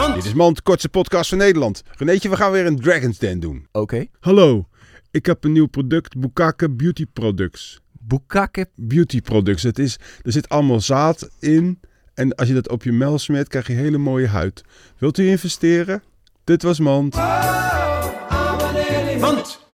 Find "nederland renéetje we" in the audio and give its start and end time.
1.38-2.36